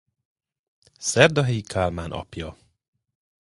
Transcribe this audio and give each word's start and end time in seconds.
Szerdahelyi 0.99 1.61
Kálmán 1.61 2.11
apja. 2.11 2.57